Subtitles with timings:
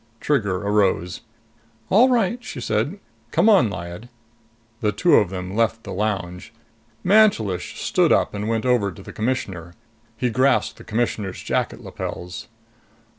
[0.19, 1.21] Trigger arose.
[1.91, 2.99] "All right," she said.
[3.29, 4.09] "Come on, Lyad."
[4.79, 6.51] The two of them left the lounge.
[7.03, 9.75] Mantelish stood up and went over to the Commissioner.
[10.17, 12.47] He grasped the Commissioner's jacket lapels.